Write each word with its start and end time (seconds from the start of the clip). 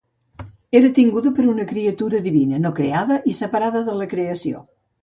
Era 0.79 0.89
tinguda 0.99 1.33
per 1.41 1.45
una 1.53 1.67
criatura 1.73 2.23
divina, 2.29 2.63
no 2.67 2.75
creada 2.81 3.21
i 3.35 3.39
separada 3.43 3.89
de 3.93 4.01
la 4.03 4.11
creació. 4.17 4.69